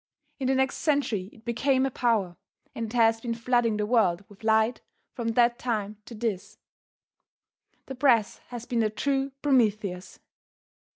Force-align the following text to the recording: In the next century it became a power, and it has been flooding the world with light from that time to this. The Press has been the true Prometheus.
In 0.39 0.47
the 0.47 0.55
next 0.55 0.77
century 0.77 1.29
it 1.31 1.45
became 1.45 1.85
a 1.85 1.91
power, 1.91 2.35
and 2.73 2.87
it 2.87 2.93
has 2.97 3.21
been 3.21 3.35
flooding 3.35 3.77
the 3.77 3.85
world 3.85 4.25
with 4.27 4.43
light 4.43 4.81
from 5.13 5.33
that 5.33 5.59
time 5.59 5.97
to 6.05 6.15
this. 6.15 6.57
The 7.85 7.93
Press 7.93 8.39
has 8.47 8.65
been 8.65 8.79
the 8.79 8.89
true 8.89 9.31
Prometheus. 9.43 10.17